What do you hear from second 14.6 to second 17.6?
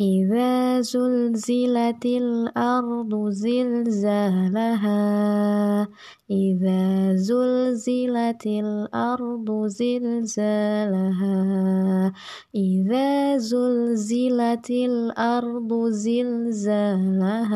الأرض زلزالها.